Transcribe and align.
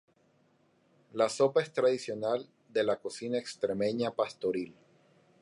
La 1.21 1.27
sopa 1.33 1.61
es 1.61 1.71
tradicional 1.71 2.49
de 2.69 2.83
la 2.83 2.99
cocina 2.99 3.37
extremeña 3.37 4.09
pastoril. 4.09 4.73